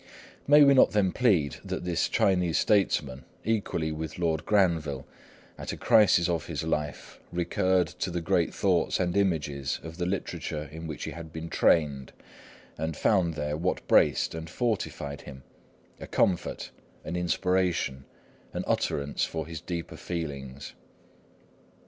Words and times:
May 0.47 0.63
we 0.63 0.73
not 0.73 0.93
then 0.93 1.11
plead 1.11 1.57
that 1.63 1.83
this 1.85 2.09
Chinese 2.09 2.57
statesman, 2.57 3.23
equally 3.45 3.91
with 3.91 4.17
Lord 4.17 4.47
Granville, 4.47 5.05
at 5.59 5.71
a 5.73 5.77
crisis 5.77 6.27
of 6.27 6.47
his 6.47 6.63
life, 6.63 7.19
recurred 7.31 7.85
to 7.99 8.09
the 8.09 8.19
great 8.19 8.51
thoughts 8.51 8.99
and 8.99 9.15
images 9.15 9.79
of 9.83 9.97
the 9.97 10.07
literature 10.07 10.67
in 10.71 10.87
which 10.87 11.03
he 11.03 11.11
had 11.11 11.31
been 11.31 11.49
trained, 11.51 12.13
and 12.79 12.97
found 12.97 13.35
there 13.35 13.55
what 13.55 13.87
braced 13.87 14.33
and 14.33 14.49
fortified 14.49 15.21
him, 15.21 15.43
a 15.99 16.07
comfort, 16.07 16.71
an 17.03 17.15
inspiration, 17.15 18.05
an 18.53 18.63
utterance 18.65 19.23
for 19.23 19.45
his 19.45 19.61
deeper 19.61 19.97
feelings? 19.97 20.73